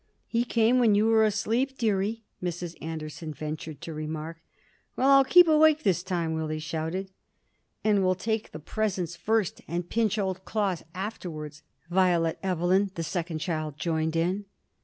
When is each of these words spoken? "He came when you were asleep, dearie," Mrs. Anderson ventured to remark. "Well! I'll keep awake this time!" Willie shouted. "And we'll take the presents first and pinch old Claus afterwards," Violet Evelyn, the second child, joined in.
"He 0.25 0.45
came 0.45 0.79
when 0.79 0.95
you 0.95 1.05
were 1.05 1.23
asleep, 1.23 1.77
dearie," 1.77 2.23
Mrs. 2.41 2.75
Anderson 2.81 3.35
ventured 3.35 3.81
to 3.81 3.93
remark. 3.93 4.37
"Well! 4.95 5.09
I'll 5.11 5.23
keep 5.23 5.47
awake 5.47 5.83
this 5.83 6.01
time!" 6.01 6.33
Willie 6.33 6.57
shouted. 6.57 7.11
"And 7.83 8.03
we'll 8.03 8.15
take 8.15 8.51
the 8.51 8.57
presents 8.59 9.15
first 9.15 9.61
and 9.67 9.87
pinch 9.91 10.17
old 10.17 10.43
Claus 10.43 10.81
afterwards," 10.95 11.61
Violet 11.91 12.39
Evelyn, 12.41 12.89
the 12.95 13.03
second 13.03 13.41
child, 13.41 13.77
joined 13.77 14.15
in. 14.15 14.45